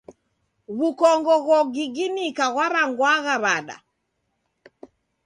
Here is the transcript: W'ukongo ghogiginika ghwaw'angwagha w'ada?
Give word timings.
W'ukongo 0.77 1.33
ghogiginika 1.45 2.45
ghwaw'angwagha 2.53 3.35
w'ada? 3.43 3.77